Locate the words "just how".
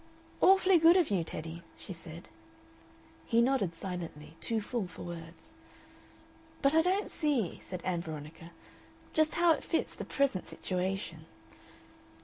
9.13-9.51